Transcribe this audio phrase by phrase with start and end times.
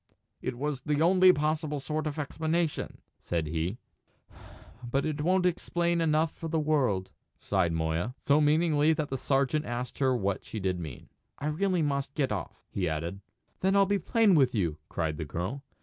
[0.41, 3.77] "It was the only possible sort of explanation," said he.
[4.83, 9.65] "But it won't explain enough for the world," sighed Moya, so meaningly that the sergeant
[9.65, 11.09] asked her what she did mean.
[11.37, 11.83] "I must really
[12.15, 13.21] get off," he added.
[13.59, 15.63] "Then I'll be plain with you," cried the girl.